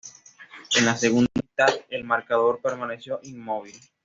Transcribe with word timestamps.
En 0.79 0.85
la 0.87 0.95
segunda 0.97 1.29
mitad 1.35 1.67
el 1.91 2.03
marcador 2.05 2.59
permaneció 2.59 3.19
inmóvil. 3.21 3.75